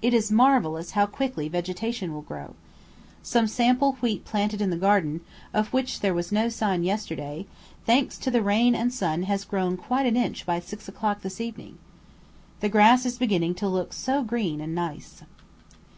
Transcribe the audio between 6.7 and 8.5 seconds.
yesterday, thanks to the